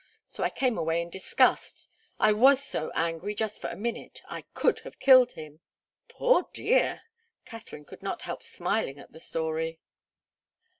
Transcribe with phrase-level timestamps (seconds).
[0.25, 1.87] So I came away in disgust.
[2.17, 5.59] I was so angry, just for a minute I could have killed him!"
[6.07, 7.03] "Poor dear!"
[7.45, 9.79] Katharine could not help smiling at the story.